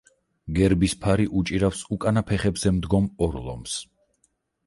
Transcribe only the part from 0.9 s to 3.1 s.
ფარი უჭირავს უკანა ფეხებზე მდგომ